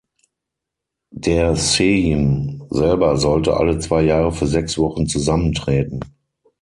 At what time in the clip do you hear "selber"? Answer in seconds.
2.71-3.17